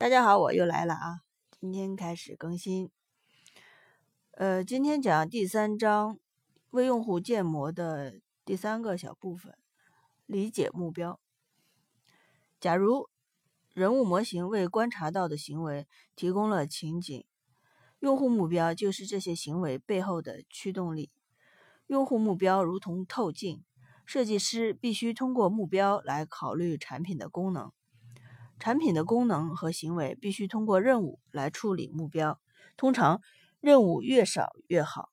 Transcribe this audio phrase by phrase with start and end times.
[0.00, 1.20] 大家好，我又来了啊！
[1.60, 2.90] 今天开始更新。
[4.30, 6.18] 呃，今天讲第三章
[6.70, 9.54] 为用户建模的第三个小部分，
[10.24, 11.20] 理解目标。
[12.58, 13.10] 假如
[13.74, 15.86] 人物模型为观察到的行为
[16.16, 17.22] 提供了情景，
[17.98, 21.10] 用户目标就是这些行为背后的驱动力。
[21.88, 23.62] 用户目标如同透镜，
[24.06, 27.70] 设计师必须通过目标来考虑产品的功能。
[28.60, 32.38] 产品的功能和行为必须通过任务来处理目标，
[32.76, 33.22] 通常
[33.58, 35.08] 任务越少越好。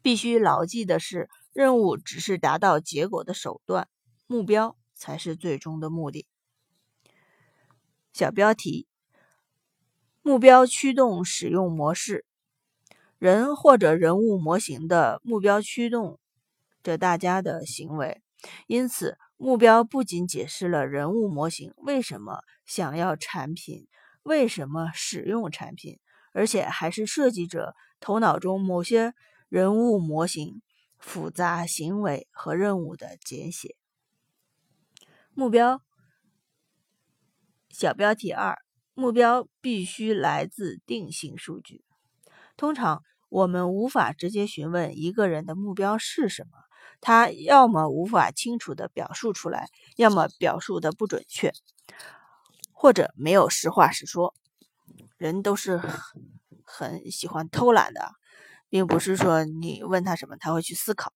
[0.00, 3.88] 必须牢记的是，任务只是达到结果的手段，
[4.28, 6.26] 目标才是最终的目的。
[8.12, 8.86] 小标题：
[10.22, 12.24] 目标驱动使用模式。
[13.18, 16.20] 人或者人物模型的目标驱动
[16.84, 18.22] 着大家的行为，
[18.68, 19.18] 因此。
[19.40, 23.86] 目标不仅解释了人物模型为什么想要产品、
[24.24, 26.00] 为什么使用产品，
[26.32, 29.14] 而且还是设计者头脑中某些
[29.48, 30.60] 人物模型
[30.98, 33.76] 复杂行为和任务的简写。
[35.32, 35.80] 目标
[37.70, 38.58] 小标题二：
[38.92, 41.84] 目标必须来自定性数据。
[42.56, 46.67] 通常，我们无法直接询问一个人的目标是什么。
[47.00, 51.52] 他要么无法清楚地表述出来，要么表述的不准确，
[52.72, 54.34] 或者没有实话实说。
[55.16, 55.80] 人都是
[56.64, 58.12] 很喜欢偷懒的，
[58.68, 61.12] 并不是说你问他什么他会去思考。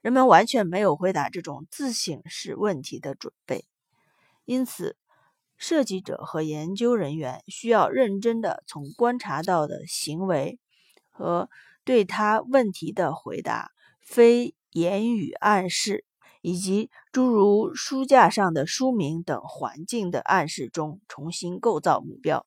[0.00, 3.66] 人们完全没有回答这种自省式问题的准备，
[4.44, 4.96] 因此，
[5.56, 10.58] 设计者和研究人员需要认真地从观察到的行为
[11.10, 11.50] 和
[11.84, 14.54] 对他问题的回答非。
[14.72, 16.04] 言语暗示
[16.42, 22.46] 以及诸如书架上的书名等环境的暗示中重新构造目标。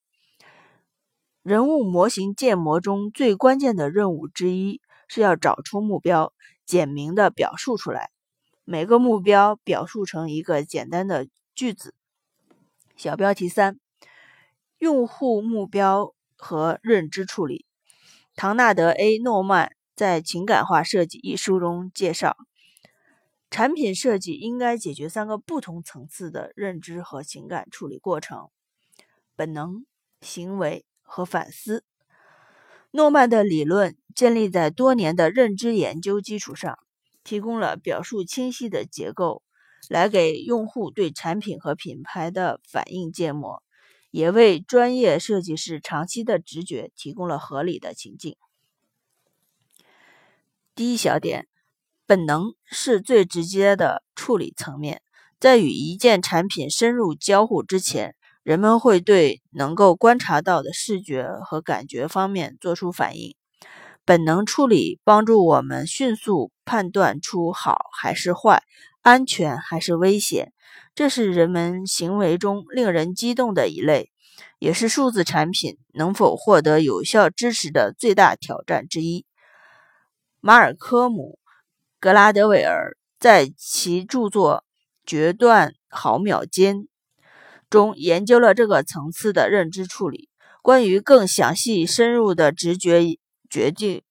[1.41, 6.33] 人物模型建模中最关键的任务之一是要找出目标，
[6.65, 8.09] 简明的表述出来。
[8.63, 11.93] 每个目标表述成一个简单的句子。
[12.95, 13.77] 小标题三：
[14.77, 17.65] 用户目标和认知处理。
[18.35, 19.75] 唐纳德 ·A· 诺曼。
[19.95, 22.35] 在《情感化设计》一书中介绍，
[23.51, 28.49] 产品设计应该解决三个不同层次的认知和情感处理过程：
[29.35, 29.85] 本能、
[30.19, 31.85] 行为和反思。
[32.89, 36.79] 诺曼的理论建立在多年的认知研究基础上，
[37.23, 39.43] 提供了表述清晰的结构，
[39.89, 43.61] 来给用户对产品和品牌的反应建模，
[44.09, 48.35] 也为专业设计师长期的直觉提供了合理的情境。
[50.75, 51.47] 第一小点，
[52.07, 55.03] 本能是最直接的处理层面。
[55.39, 63.35] 在与一件产品深入交互之前，人们会对能够观察到的视觉和感觉方面做出反应。
[64.03, 68.63] 本能处理帮助我们迅速判断出好还是坏、
[69.03, 70.53] 安全还是危险。
[70.95, 74.09] 这是人们行为中令人激动的一类，
[74.57, 79.27] 也是数字产品能否获得有效支持的最大挑战之一。
[80.45, 81.39] 马尔科姆·
[82.01, 84.65] 格拉德韦尔在其著作
[85.09, 86.79] 《决断毫秒间》
[87.69, 90.27] 中研究了这个层次的认知处理。
[90.61, 93.17] 关于更详细、深入的直觉
[93.49, 94.01] 决定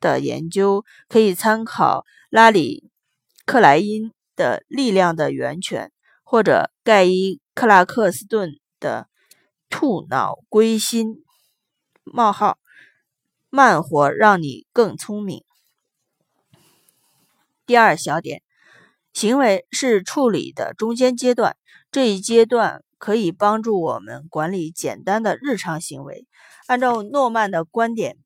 [0.00, 2.90] 的研究，可以参考拉里·
[3.44, 5.86] 克莱因的《力量的源泉》，
[6.24, 9.06] 或者盖伊·克拉克斯顿的
[9.70, 11.22] 《兔脑龟心：
[12.02, 12.58] 冒号
[13.48, 15.38] 慢活让你更聪明》。
[17.66, 18.42] 第二小点，
[19.12, 21.56] 行为是处理的中间阶段，
[21.90, 26.28] 这一阶段可以帮助我们管理简单的日常行为。
[26.68, 28.18] 按照诺曼的观点，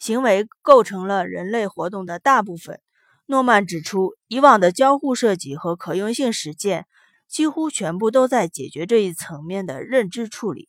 [0.00, 2.80] 行为构成了人类活动的大部分。
[3.26, 6.86] 诺曼指出，以往的交互设计和可用性实践
[7.28, 10.68] 几乎全部都在解决这一层面的认知处理。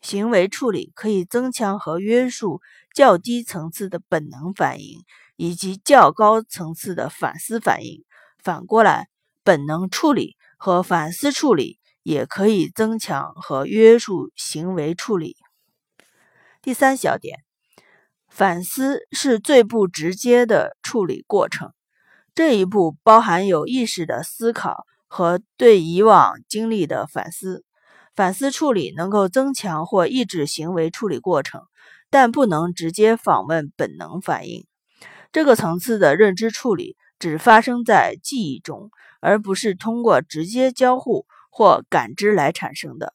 [0.00, 2.60] 行为处理可以增强和约束
[2.92, 5.04] 较低层次的本能反应。
[5.36, 8.04] 以及较高层次的反思反应。
[8.42, 9.08] 反过来，
[9.44, 15.36] 本能处理和反思处理也可以增强和约束行为处理。
[16.62, 17.38] 第三小点，
[18.28, 21.72] 反思是最不直接的处理过程。
[22.34, 27.64] 这一步包含有意识的思考和对以往经历的反思。
[28.14, 31.62] 反思处理能够增强或抑制行为处理过程，
[32.08, 34.66] 但不能直接访问本能反应。
[35.36, 38.88] 这个层次的认知处理只发生在记忆中，
[39.20, 43.12] 而不是通过直接交互或感知来产生的。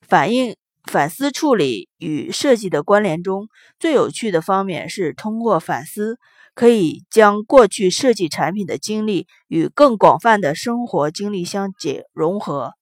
[0.00, 3.48] 反映反思处理与设计的关联中
[3.80, 6.20] 最有趣的方面是，通过反思
[6.54, 12.74] 可以将过去设计产品的经历与更广泛的生活经历相结融合，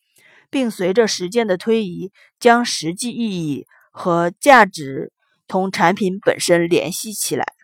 [0.51, 5.15] 并随着时间的推移，将实际意义和价值
[5.49, 7.56] 同产品本身联系起来。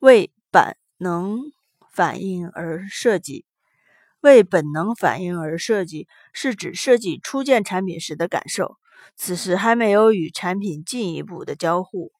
[0.00, 1.40] 为本能
[1.92, 3.44] 反应而设计，
[4.20, 8.76] 为本能反应而设计，是指设计初见产品时的感受，
[9.16, 12.12] 此时还没有与产品进一步的交互，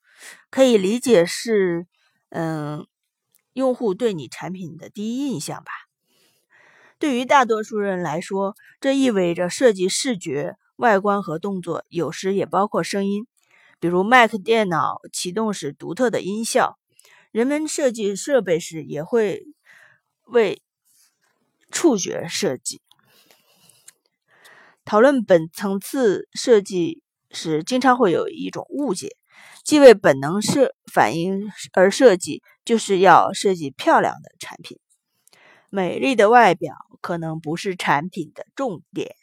[0.51, 1.87] 可以理解是，
[2.31, 2.85] 嗯，
[3.53, 5.71] 用户对你产品的第一印象吧。
[6.99, 13.29] 对于大多数人来说，这意味着设计视觉、外观和动作，有时也包括声音，
[13.79, 16.77] 比如 Mac 电脑启动时独特的音效。
[17.31, 19.45] 人们设计设备时也会
[20.25, 20.63] 为
[21.71, 22.81] 触觉设计。
[24.85, 29.17] 讨论本层次设计时，经常会有一种误解，
[29.63, 34.79] 即为本能设反应而设计，就是要设计漂亮的产品。
[35.69, 39.15] 美丽的外表可能不是产品的重点。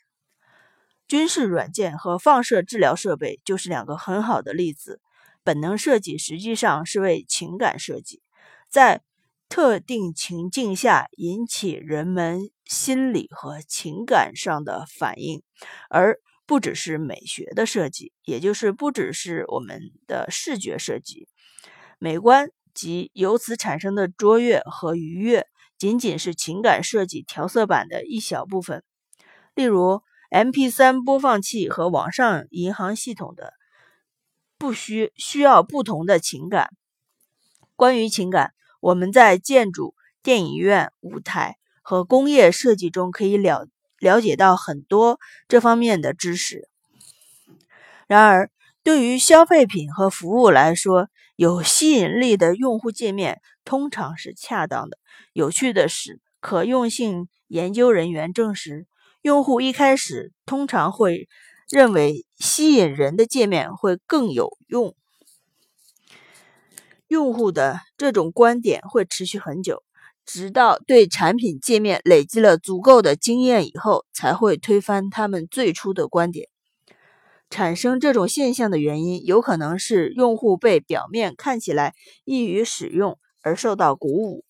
[1.07, 5.01] 军事软件和放射治疗设备就是两个很好的例子。
[5.45, 8.21] 本能设计实际上是为情感设计，
[8.67, 9.03] 在
[9.47, 15.43] 特定情境下引起人们心理和情感上的反应，
[15.89, 21.27] 而不只是美学的设计，也就是不只是我们的视觉设计。
[21.99, 25.45] 美观及由此产生的卓越和愉悦，
[25.77, 28.83] 仅仅是情感设计调色板的一小部分。
[29.53, 30.01] 例如
[30.31, 33.53] ，MP3 播放器和网上银行系统的。
[34.57, 36.69] 不需需要不同的情感。
[37.75, 43.67] 关于情感，我们在建筑、电影院、舞台和工业设计中可以了
[43.99, 46.69] 了解到很多这方面的知识。
[48.07, 48.49] 然而，
[48.83, 54.97] 对于消费品和服务来说，有吸引力的用户界面通常是恰当的。
[55.33, 58.87] 有趣的是，可用性研究人员证实，
[59.21, 61.27] 用户一开始通常会。
[61.69, 64.95] 认为吸引人的界面会更有用。
[67.07, 69.83] 用户的这种观点会持续很久，
[70.25, 76.49] 直到对产品界面累积了足够的经验以后，才会推翻他们最初的观点。
[77.49, 81.93] 产生这种现象的原因，有可能是用户被表面看起来
[82.25, 84.43] 易于使用而受到鼓舞，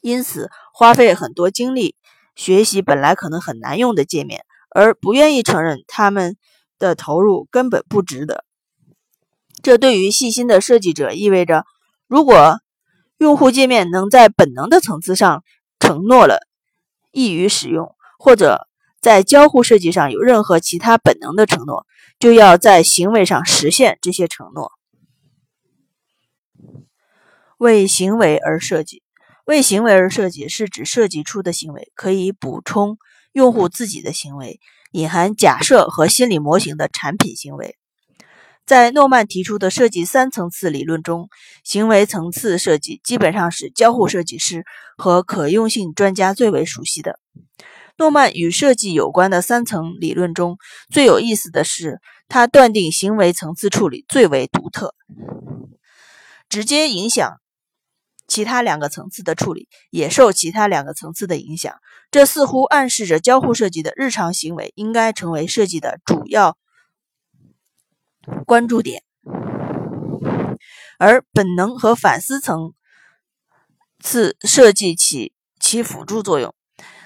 [0.00, 1.94] 因此花费很多精力
[2.34, 4.46] 学习本来可能很难用的界面。
[4.74, 6.36] 而不愿意承认他们
[6.78, 8.44] 的投入根本不值得。
[9.62, 11.64] 这对于细心的设计者意味着，
[12.08, 12.58] 如果
[13.18, 15.44] 用户界面能在本能的层次上
[15.78, 16.40] 承诺了
[17.12, 18.66] 易于使用，或者
[19.00, 21.86] 在交互设计上有任何其他本能的承诺，
[22.18, 24.72] 就要在行为上实现这些承诺。
[27.58, 29.04] 为行为而设计，
[29.44, 32.98] 为行为而设计是指设计出的行为可以补充。
[33.32, 34.60] 用户自己的行为
[34.92, 37.76] 隐含假设和心理模型的产品行为，
[38.66, 41.28] 在诺曼提出的设计三层次理论中，
[41.64, 44.64] 行为层次设计基本上是交互设计师
[44.96, 47.18] 和可用性专家最为熟悉的。
[47.98, 50.56] 诺曼与设计有关的三层理论中
[50.90, 54.94] 最有意思的是，他断定行为层次处理最为独特，
[56.48, 57.41] 直接影响。
[58.32, 61.74] 其他两个层次的处理也受其他两个层次的影响，
[62.10, 66.56] 这似乎暗示着交互设计的日常行为应该成为设计的主要
[68.46, 69.02] 关注点，
[70.98, 72.72] 而本能和反思层
[74.00, 76.54] 次设计起起辅助作用。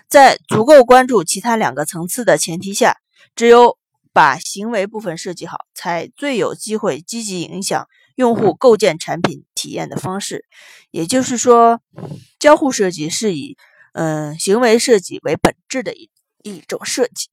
[0.08, 2.98] 在足够关注其他两个层次的前提下，
[3.34, 3.76] 只有
[4.12, 7.88] 把行为部分设计好，才最有机会积极影响。
[8.14, 10.44] 用户构建产品体验的方式，
[10.92, 11.80] 也就是说，
[12.38, 13.56] 交互设计是以
[13.94, 16.08] 嗯行为设计为本质的一
[16.44, 17.30] 一种设计。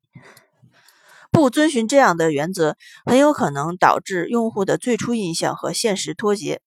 [1.31, 2.75] 不遵循这样的原则，
[3.05, 6.59] 很有可能导致用户的最初印象和现实脱节。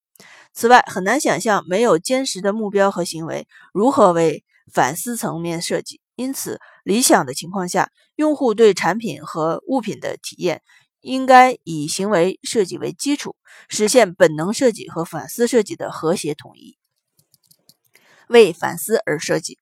[0.53, 6.01] 此外，很难想象没有坚实的目标和行为如何为反思层面设计。
[6.15, 10.63] 因此，理想的情况下，用户对产品和物品的体验。
[11.07, 13.37] 应该以行为设计为基础，
[13.69, 16.77] 实现本能设计和反思设计的和谐统一。
[18.29, 19.59] 为反思而设计，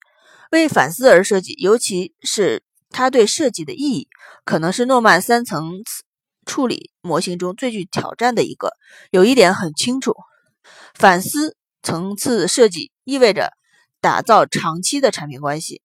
[0.50, 4.08] 为反思而设计，尤其是它对设计的意义，
[4.44, 6.02] 可能是诺曼三层次
[6.46, 8.72] 处理模型中最具挑战的一个。
[9.10, 10.14] 有一点很清楚：
[10.94, 13.52] 反思层次设计意味着
[14.00, 15.82] 打造长期的产品关系。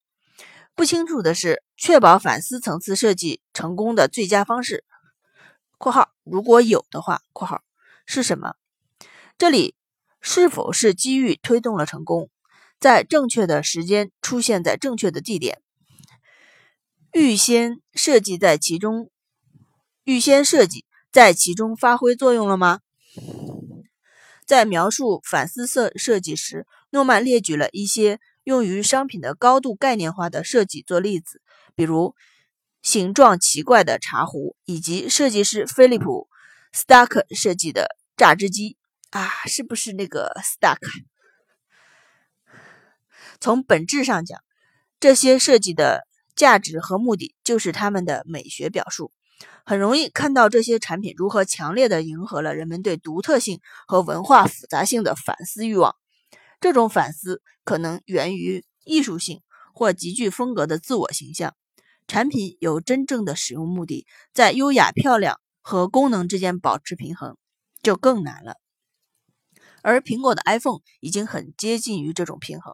[0.73, 4.85] 不清楚的是，确保反思层次设计成功的最佳方式
[5.79, 7.63] （括号如果有的话）（括号
[8.05, 8.53] 是什么？
[9.37, 9.75] 这里
[10.21, 12.29] 是否是机遇推动了成功，
[12.79, 15.61] 在正确的时间出现在正确的地点，
[17.13, 19.09] 预先设计在其中，
[20.03, 22.81] 预先设计在其中发挥作用了吗？）
[24.45, 28.19] 在描述反思设设计时，诺曼列举了一些。
[28.45, 31.39] 用于商品的高度概念化的设计做例子，
[31.75, 32.15] 比如
[32.81, 36.27] 形状奇怪的茶壶，以及设计师菲利普·
[36.77, 38.77] 斯塔克设计的榨汁机
[39.09, 40.89] 啊，是不是那个斯塔克？
[43.39, 44.41] 从本质上讲，
[44.99, 49.11] 这些设计的价值和目的就是他们的美学表述。
[49.65, 55.95] 很容易看到这些产品如何强烈的迎合了人们对独特性和文化复杂性的反思欲望。
[56.59, 59.41] 这种反思可能源于艺术性
[59.73, 61.55] 或极具风格的自我形象。
[62.09, 67.37] 产品有真正的使用目的，在优雅、漂亮和功能之间保持平衡
[67.83, 68.55] 就更难了。
[69.83, 72.73] 而苹果的 iPhone 已经很接近于这种平衡。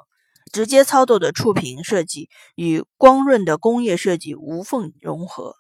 [0.54, 5.56] 直接操作的触屏设计与光润的工业设计无缝融合，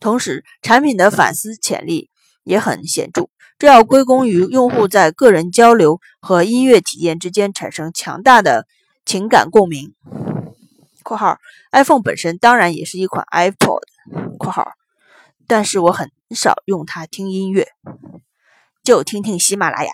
[0.00, 2.08] 同时产品的反思潜力
[2.44, 3.28] 也很显著。
[3.58, 8.66] 这要归功于用户在个人交流和音乐体验之间产生强大的
[9.04, 9.92] 情感共鸣。
[11.08, 11.38] （括号
[11.72, 13.80] iPhone 本身当然也是一款 iPod。
[14.38, 14.72] ）（括号）
[15.48, 17.66] 但是我很少用它听音乐，
[18.84, 19.90] 就听听喜马拉雅。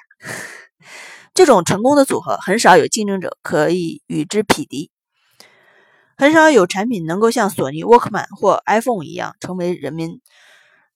[1.33, 4.91] 这种成功的组合很少有竞争者可以与之匹敌，
[6.17, 10.21] 很少有产品能够像索尼 Walkman 或 iPhone 一样成为人民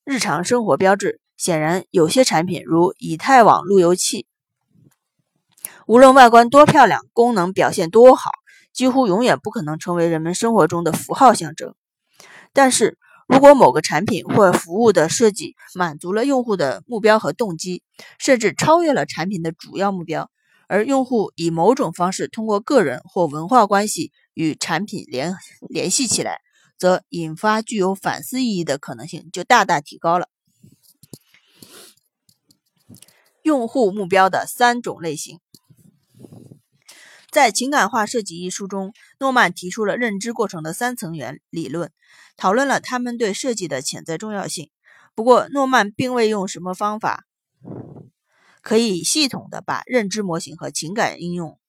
[0.04, 1.20] 日常生活标志。
[1.36, 4.26] 显然，有些产品如以太网路由器，
[5.86, 8.32] 无论外观多漂亮，功能表现多好，
[8.72, 11.74] 几乎永远不可能成为人们生活中的符号象征。
[12.52, 17.82] 但是如果某个产品或服务的设计满足了用户的目标和动机，
[18.18, 20.30] 甚至超越了产品的主要目标，
[20.66, 25.34] 而用户以某种方式通过个人或文化关系与产品联
[25.68, 26.40] 联系起来，
[26.78, 30.28] 则引发具有反思意义的可能性就大大提高了。
[33.42, 35.40] 用户目标的三种类型，
[37.38, 41.92] 在《情感化设计》一书中，诺曼提出了认知过程的三层元理论，
[42.36, 44.72] 讨论了他们对设计的潜在重要性。
[45.14, 47.26] 不过，诺曼并未用什么方法
[48.60, 51.60] 可以系统的把认知模型和情感应用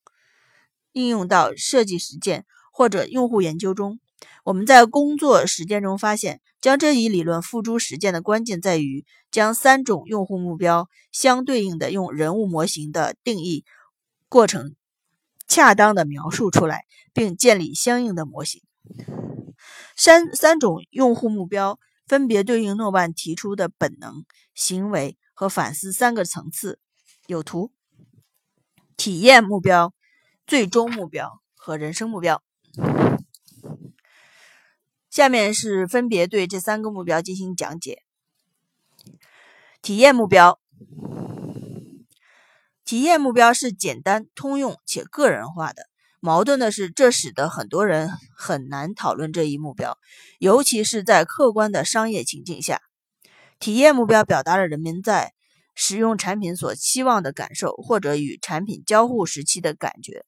[0.93, 3.99] 应用到设计实践或者用户研究中。
[4.45, 13.65] 我们在工作实践中发现，将这一理论付诸实践的关键在于将三种用户目标相对应的用人物模型的定义
[14.29, 14.73] 过程
[15.49, 18.63] 恰当的描述出来，并建立相应的模型。
[19.97, 26.79] 三三种用户目标分别对应诺曼提出的本能、行为和反思三个层次。
[27.25, 27.71] 有图：
[28.95, 29.93] 体验目标、
[30.47, 32.41] 最终目标和人生目标。
[35.09, 38.03] 下面是分别对这三个目标进行讲解。
[39.81, 40.59] 体验目标，
[42.89, 45.83] 体验目标是简单、通用且个人化的。
[46.19, 49.99] 矛盾的是，这使得很多人很难讨论这一目标，
[50.39, 52.81] 尤其是在客观的商业情境下。
[53.59, 55.33] 体验目标表达了人们在
[55.75, 60.25] 使用产品所期望的感受，或者与产品交互时期的感觉。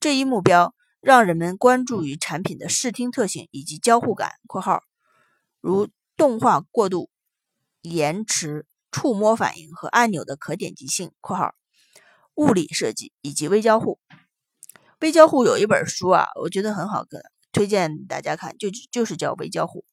[0.00, 0.74] 这一目标。
[1.00, 4.82] 让人们关注于产品的视听特性以及交互感（括号
[5.60, 7.08] 如动画过渡、
[7.80, 11.54] 延迟、触摸反应和按钮的可点击性）（括号
[12.34, 13.98] 物理设计以及微交互）。
[15.00, 17.20] 微交互有一本书啊，我觉得很好看，
[17.52, 19.84] 推荐大家看，就就是叫微交互。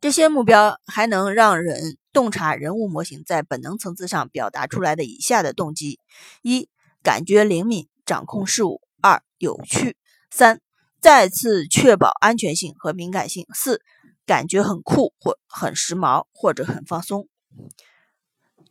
[0.00, 5.98] 这些目标还能让人洞察人物模型在本能层次上表达出来的以下的动机：
[6.42, 6.68] 一、
[7.02, 8.80] 感觉灵敏，掌控事物。
[9.02, 9.96] 二有趣，
[10.30, 10.60] 三
[11.00, 13.82] 再次确保安全性和敏感性，四
[14.24, 17.28] 感觉很酷或很时髦或者很放松，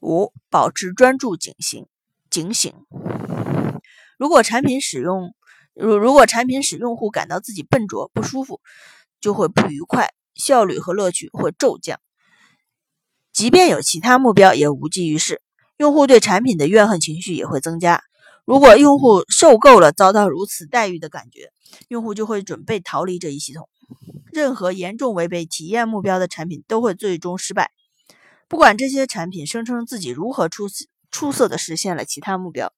[0.05, 1.87] 五保持专注警醒
[2.29, 2.71] 警醒。
[4.19, 5.33] 如果产品使用
[5.73, 8.61] 如如果产品使用户感到自己笨拙不舒服，
[9.19, 11.99] 就会不愉快，效率和乐趣会骤降。
[13.33, 15.41] 即便有其他目标，也无济于事，
[15.77, 18.03] 用户对产品的怨恨情绪也会增加。
[18.45, 21.51] 如果用户受够了遭到如此待遇的感觉，
[21.89, 23.67] 用户就会准备逃离这一系统。
[24.31, 27.71] 任何严重违背体验目标的产品都会最终失败，
[28.47, 30.67] 不管这些产品声称自己如何出
[31.11, 32.73] 出色的实现了其他目标。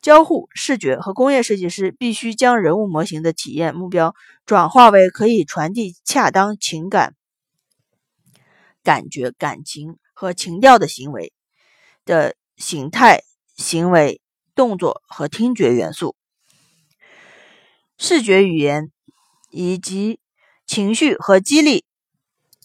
[0.00, 4.14] 交互视觉和工业设计师必须将人物模型的体验目标
[4.46, 7.14] 转化为可以传递恰当情感、
[8.84, 11.32] 感觉、感情和情调的行为
[12.04, 13.22] 的形态、
[13.56, 14.20] 行为、
[14.54, 16.14] 动作和听觉元素。
[17.98, 18.92] 视觉语言
[19.50, 20.20] 以及
[20.64, 21.84] 情绪和激励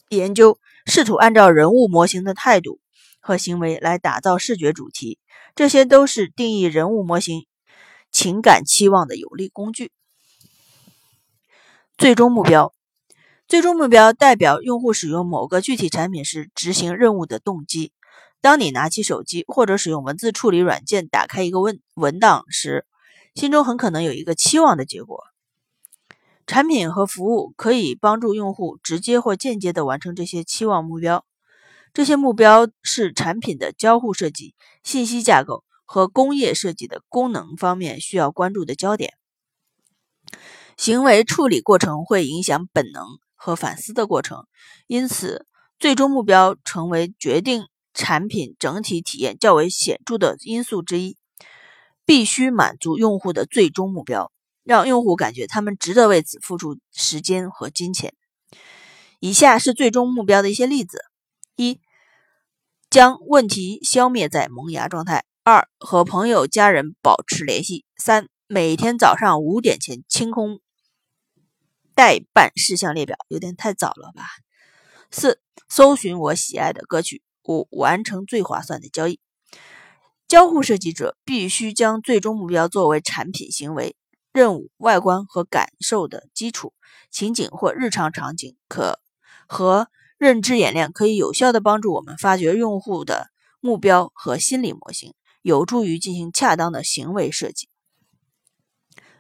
[0.10, 2.80] 研究试图按照人物模型的态度
[3.20, 5.20] 和行为来打造视觉主题。
[5.56, 7.46] 这些都是定义人物模型
[8.12, 9.92] 情感期望的有力工具。
[11.96, 12.74] 最终目标，
[13.48, 17.94] 最终目标代表用户使用某个具体产品时执行任务的动机。
[18.42, 22.86] 当你拿起手机或者使用文字处理软件打开一个文文档时，
[23.36, 25.24] 心中很可能有一个期望的结果。
[26.46, 31.26] 产品和服务可以帮助用户直接或间接地完成这些期望目标。
[31.94, 39.14] 这些目标是产品的交互设计、信息架构和工业设计的功能方面需要关注的焦点。
[40.76, 44.46] 行为处理过程会影响本能和反思的过程，
[44.88, 45.46] 因此，
[45.78, 51.16] 最终目标成为决定产品整体体验较为显著的因素之一。
[52.06, 54.33] 必须满足用户的最终目标，
[54.64, 58.14] 让用户感觉他们值得为此付出时间和金钱。
[59.20, 61.06] 以下是最终目标的一些例子。
[61.56, 61.80] 一、
[62.90, 70.60] 将问题消灭在萌芽状态；二、和朋友家人保持联系；三、每天早上五点前清空
[71.96, 74.24] 待办事项列表，有点太早了吧；
[75.12, 75.40] 四、
[75.70, 79.20] 搜寻我喜爱的歌曲；五、完成最划算的交易。
[80.28, 83.96] 交互设计者必须将最终目标作为产品行为、
[84.34, 86.74] 任务、外观和感受的基础
[87.12, 89.00] 情景或日常场景，可
[89.48, 89.88] 和。
[90.20, 93.28] 认知演练可以有效地帮助我们发掘用户的
[93.60, 97.68] 目标和心理模型，有助于进行恰当的行为设计。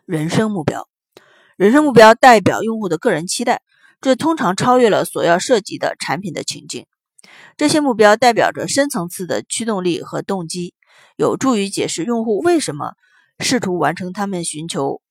[0.05, 0.87] 人生目标，
[1.57, 3.61] 人生目标代表用户的个人期待，
[3.99, 6.85] 这通常超越了所要涉及的产品的情境。
[7.57, 10.73] 这些目标代表着深层次的驱动力和动机，
[11.17, 12.93] 有助于解释用户为什么
[13.39, 15.01] 试图完成他们寻求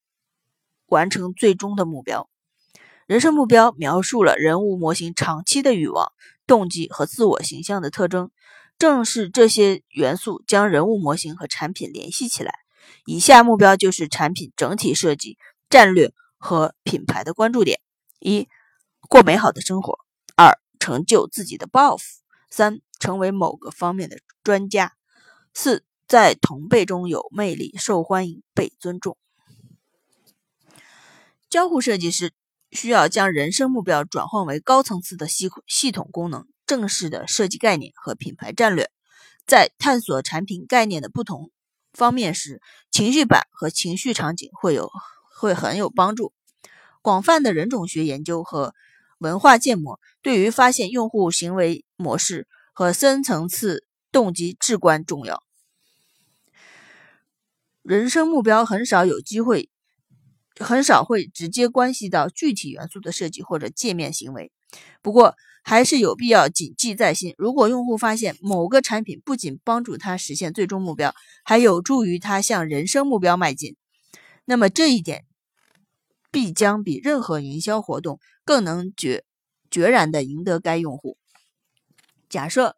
[0.92, 2.28] 完成最终的目标。
[3.06, 6.12] 人生目标描述了人物模型长期的欲望、
[6.46, 8.30] 动机和自我形象的特征。
[8.78, 12.52] 正是这些元素将人物模型和产品联系起来。
[13.06, 15.38] 以下目标就是产品整体设计、
[15.70, 17.80] 战略和品牌的关注点：
[18.18, 18.48] 一、
[19.08, 19.94] 过美好的生活；
[20.36, 22.04] 二、成就自己的抱负；
[22.50, 24.88] 三、成为某个方面的专家；
[25.54, 29.16] 四、在同辈中有魅力、受欢迎、被尊重。
[31.52, 32.32] 交互设计师。
[32.70, 38.90] 需要将人生目标转换为高层次的系系统功能、正式的设计概念和品牌战略。
[39.46, 41.50] 在探索产品概念的不同
[41.92, 44.90] 方面时，情绪版和情绪场景会有
[45.38, 46.32] 会很有帮助。
[47.02, 48.74] 广泛的人种学研究和
[49.18, 55.42] 文化建模对于发现用户行为模式和深层次动机至关重要。
[57.82, 59.68] 人生目标很少有机会。
[60.62, 64.50] 很少会直接关系到具体元素的设计或者界面行为，
[65.02, 67.34] 不过还是有必要谨记在心。
[67.38, 73.76] 如果用户发现某个产品不仅帮助他实现最终目标，还有助于他向人生目标迈进，
[74.44, 75.24] 那么这一点
[76.32, 79.24] 必将比任何营销活动更能决
[79.70, 81.16] 决然地赢得该用户。
[82.28, 82.74] 假设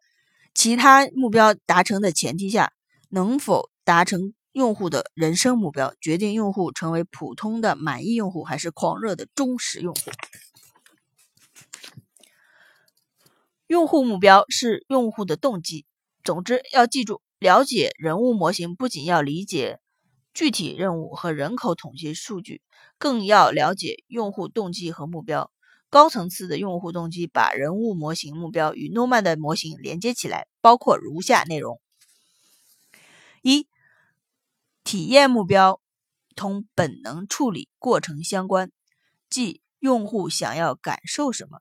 [0.53, 2.73] 其他目标达成的前提下，
[3.09, 4.34] 能否达成？
[4.55, 10.11] 用户的人生目标决定用户成为普通的满意用户还是狂热的忠实用户。
[13.67, 15.85] 用户目标是用户的动机。
[16.23, 19.81] 总之，要记住，了解人物模型不仅要理解
[20.33, 22.61] 具体任务和人口统计数据，
[22.97, 25.51] 更要了解用户动机和目标。
[25.89, 31.81] 高层次的用户动机把人物模型目标与诺曼的模型连接起来，包括如下内容：
[33.41, 33.67] 一。
[34.85, 35.81] 体验目标
[36.35, 38.71] 同本能处理过程相关，
[39.31, 41.59] 即用户想要感受什么。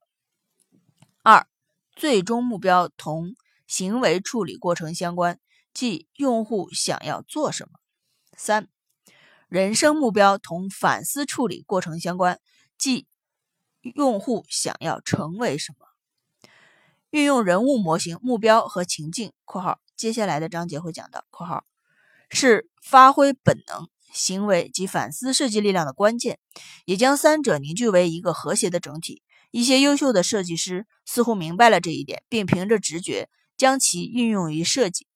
[1.22, 1.46] 二、
[1.96, 3.34] 最终目标同
[3.66, 5.40] 行为处理过程相关，
[5.72, 7.80] 即用户想要做什么。
[8.36, 8.68] 三、
[9.48, 12.38] 人生目标同反思处理过程相关，
[12.76, 13.06] 即
[13.80, 15.86] 用户想要成为什么。
[17.08, 21.64] 运用人物模型、目标和情境（括号接下来的章节会讲到）（括号）。
[22.34, 26.38] 是发挥本能行为及反思设计力量的关键，
[26.84, 29.22] 也将三者凝聚为一个和谐的整体。
[29.50, 35.06] 一些优秀的设计师似乎明白了这一点，并凭着直觉将其运用于设计。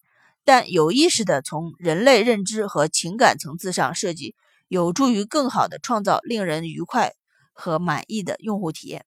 [0.45, 4.37] 但有意识的从人类认知和情感层次上设计，
[4.69, 7.15] 有助于更好的创造令人愉快
[7.53, 9.05] 和满意的用户体验。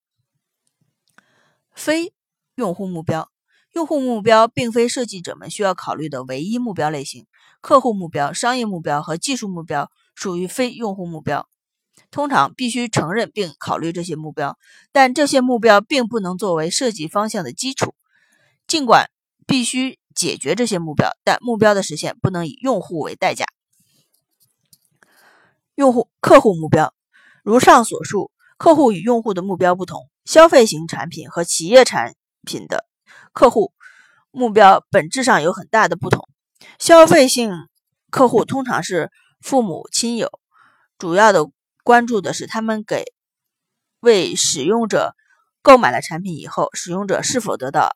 [1.73, 2.13] 非
[2.55, 3.31] 用户目标，
[3.73, 7.25] 用户目标并非设计者们需要考虑的唯一目标类型。
[7.61, 11.47] 客户目标、商业目标和技术目标属于非用户目标。
[12.09, 14.57] 通常必须承认并考虑这些目标，
[14.91, 17.93] 但这些目标并不能作为设计方向的基础。
[18.67, 19.09] 尽管
[19.45, 23.45] 必须解决这些目标，但目标的实现不能以用户为代价。
[25.75, 26.93] 用户客户目标，
[27.43, 30.09] 如上所述，客户与用户的目标不同。
[30.25, 32.13] 消费型产品和企业产
[32.45, 32.85] 品的
[33.33, 33.73] 客户
[34.31, 36.27] 目标本质上有很大的不同。
[36.79, 37.51] 消费性
[38.09, 40.39] 客户通常是父母亲友，
[40.97, 41.49] 主要的
[41.83, 43.05] 关注的是他们给
[43.99, 45.15] 为使用者
[45.61, 47.95] 购买了产品以后，使用者是否得到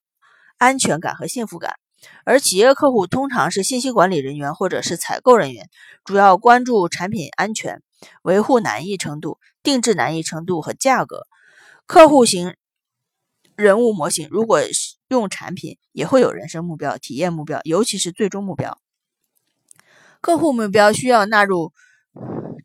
[0.58, 1.75] 安全感和幸福感。
[2.23, 5.69] 而企业客户通常是信息管理人员或者是采购人员，
[6.04, 7.82] 主要关注产品安全、
[8.21, 11.25] 维护难易程度、定制难易程度和价格。
[11.88, 12.56] 客户型
[13.56, 18.80] 人物模型如果是用产品，也会有人生目标、体验目标，尤其是最终目标。
[20.22, 21.72] 客户目标需要纳入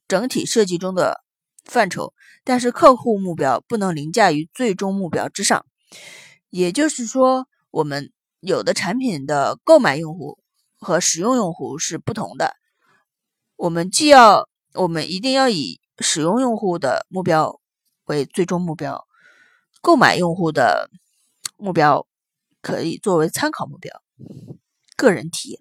[0.08, 1.22] 整体设计中的
[1.64, 5.66] 范畴，但是客户目标不能凌驾于最终目标之上。
[6.48, 10.38] 也就是说，我们有的产品的购买用户
[10.78, 12.56] 和使用用户是不同的。
[13.56, 17.60] 我们既要，我们一定要以使用用户的目标
[18.06, 19.06] 为最终目标。
[19.82, 20.90] 购买用户的
[21.56, 22.06] 目标
[22.62, 24.02] 可以作为参考目标，
[24.96, 25.60] 个人体验。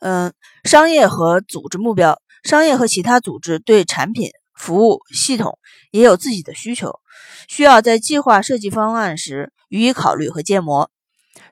[0.00, 0.32] 嗯，
[0.64, 5.58] 商业和组织目标，商业和其他组织对产品、服务、系统
[5.90, 7.00] 也有自己的需求，
[7.48, 10.90] 需要在计划设计方案时予以考虑和建模。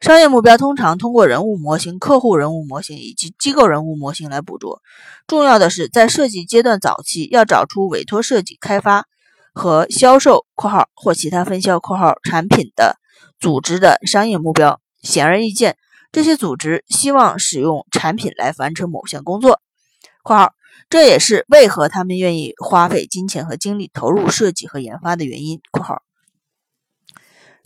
[0.01, 4.81] 商业目标通常通过人物模型、客户人物模型以及机构人物模型来捕捉。
[5.27, 9.07] 重要的是，在设计阶段早期要找出委托设计、开发。
[9.53, 13.00] 和销售（括号或其他分销）（括号）产品的
[13.41, 15.79] 组织的商业目标，显而易见，
[16.13, 19.63] 这些组织希望使用产品来完成某项工作
[20.23, 20.53] （括号），
[20.91, 26.03] 这也是为何他们愿意花费金钱和精力投入设计和研发的原因（括号）。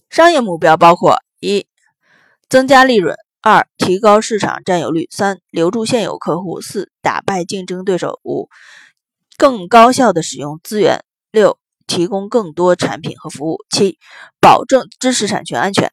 [0.08, 1.66] 商业目标包括：一、
[2.48, 8.48] 增加利润；二、提高市场占有率；三、留住现有客户；四、打败竞争对手；五、
[9.37, 11.00] 更高效的使用资源；
[11.32, 11.58] 六。
[11.87, 13.59] 提供更多产品和服务。
[13.70, 13.99] 七、
[14.40, 15.92] 保证知识产权安全。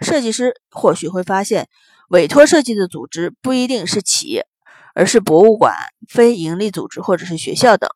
[0.00, 1.68] 设计师或许会发现，
[2.08, 4.46] 委托设计的组织不一定是企业，
[4.94, 5.74] 而是博物馆、
[6.08, 7.88] 非营利组织或者是学校等。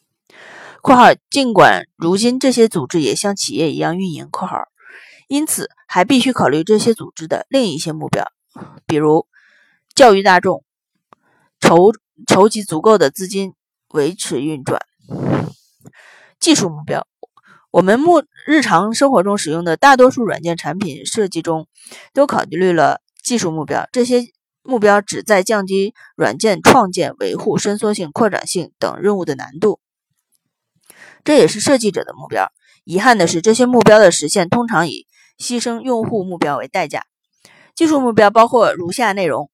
[0.80, 4.62] （括号）尽管如今这些组织也像企业一样运营（括号），
[5.28, 8.24] 因此还必须考虑这些组织的另一些目标，
[8.86, 9.26] 比如
[9.94, 10.64] 教育大众、
[11.60, 11.92] 筹
[12.26, 13.54] 筹集足够的资金
[13.88, 14.80] 维持运转。
[16.40, 17.06] 技术目标，
[17.70, 21.66] 我们目日常生活中使用的大多数软件产品设计中，
[22.14, 23.88] 都考虑了技术目标。
[23.92, 24.22] 这些
[24.62, 29.80] 目标旨在降低软件创建、维护、伸缩性、扩展性等任务的难度，
[31.24, 32.52] 这也是设计者的目标。
[32.84, 35.06] 遗憾的是，这些目标的实现通常以
[35.38, 37.04] 牺牲用户目标为代价。
[37.74, 39.50] 技术目标包括如下内容：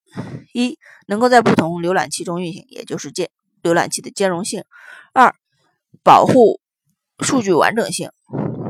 [0.53, 3.31] 一、能够在不同浏览器中运行，也就是兼
[3.63, 4.63] 浏览器的兼容性；
[5.13, 5.35] 二、
[6.03, 6.61] 保护。
[7.21, 8.11] 数据完整性，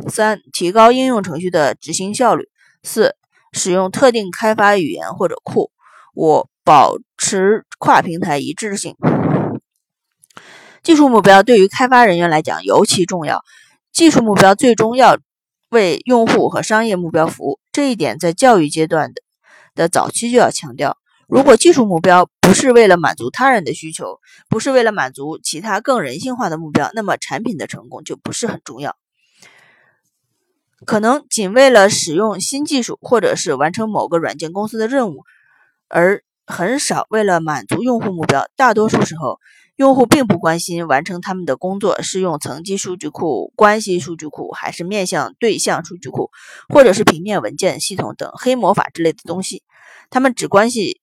[0.09, 2.49] 三、提高应用程序的执行效率，
[2.83, 3.17] 四、
[3.53, 5.71] 使用特定开发语言或者库，
[6.15, 8.95] 五、保持跨平台一致性。
[10.83, 13.43] 技术目标对于开发人员来讲尤其重要，
[13.91, 15.17] 技术目标最终要
[15.71, 19.23] 为用户和商业目标服务，这一点在教育阶段的
[19.75, 20.99] 的早期就要强调。
[21.29, 28.97] 如果技术目标不是为了满足他人的需求，不是为了满足其他更人性化的目标，那么产品的成功就不是很重要。
[30.85, 35.25] 可能仅为了使用新技术，或者是完成某个软件公司的任务，
[35.89, 38.47] 而很少为了满足用户目标。
[38.55, 39.41] 大多数时候，
[39.77, 46.31] 用户并不关心完成他们的工作是用层级数据库、关系数据库，还是面向对象数据库，
[46.69, 49.63] 或者是平面文件系统等黑魔法之类的东西。
[50.11, 50.99] 他们只关心。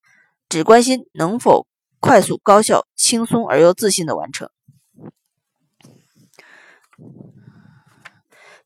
[0.52, 1.66] 只关心能否
[2.02, 4.50] 快速、高效、轻松而又自信的完成。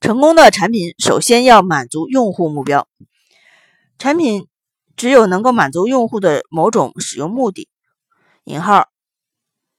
[0.02, 2.88] 成功的产品首先要满足用户目标。
[4.00, 4.48] 产品
[4.98, 7.70] 只有能够满足用户的某种使用目的
[8.46, 8.90] （引号），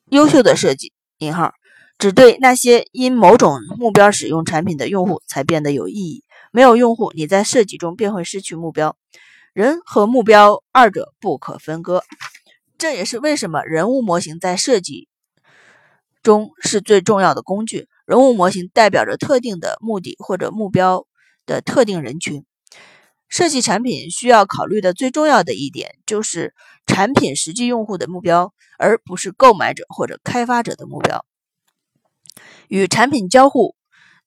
[0.08, 1.54] 优秀的设计（引号）
[1.98, 6.22] 只对那些因某种目标使用产品的用户才变得有意义。
[6.52, 8.96] 没有用户，你在设计中便会失去目标。
[9.56, 12.04] 人和目标二者不可分割。
[12.76, 15.08] 这也是为什么人物模型在设计
[16.22, 17.88] 中是最重要的工具。
[18.04, 21.06] 人物模型代表着特定的目的或者目标
[21.46, 22.44] 的特定人群。
[23.30, 26.54] 设计产品需要考虑的最重要的一点就是
[26.86, 31.24] 产品实际用户的目标，而不是购买者或者开发者的目标。
[32.68, 33.74] 与产品交互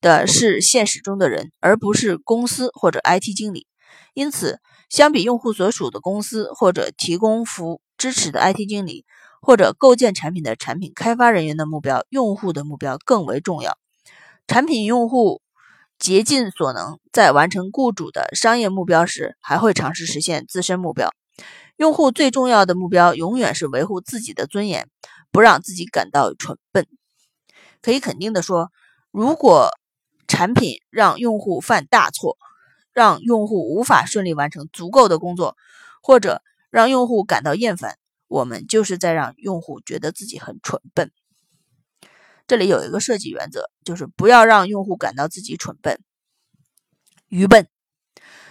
[0.02, 3.68] 的是现实中的人，而不是公司或者 IT 经理。
[4.16, 9.06] 因此，相比用户所属的公司或者提供服务支持的 IT 经理。
[9.42, 13.78] 或者构建产品的产品开发人员的目标，用户的目标更为重要。
[14.48, 15.42] 产品用户
[15.98, 21.14] 竭尽所能，在完成雇主的商业目标时，还会尝试实现自身目标。
[21.78, 24.90] 用户最重要的目标永远是维护自己的尊严，
[25.32, 26.86] 不让自己感到蠢笨。
[27.82, 28.72] 可以肯定的说，
[29.10, 29.70] 如果
[30.28, 32.38] 产品让用户犯大错，
[33.00, 35.56] 让用户无法顺利完成足够的工作，
[36.04, 37.98] 或者让用户感到厌烦。
[38.28, 41.10] 我们就是在让用户觉得自己很蠢笨。
[42.46, 45.98] 这里有一个设计原则，就是不要让用户感到自己蠢笨、
[47.30, 47.70] 愚笨。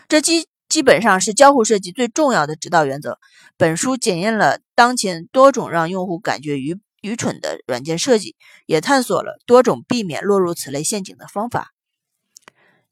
[0.09, 3.19] 这基基本上是交互设计最重要的指导原则。
[3.59, 8.35] 本书检验了当前多种让用户感觉愚愚蠢的软件设计，
[8.65, 11.75] 也探索了多种避免落入此类陷阱的方法。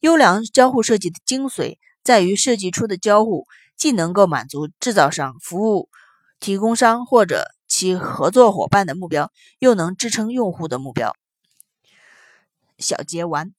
[0.01, 5.89] 优良交互设计的精髓在于设计出的交互既能够满足制造商、服务。
[6.39, 11.17] 提供商或者其合作伙伴的目标，又能支撑用户的目标。
[12.79, 13.56] 小结完。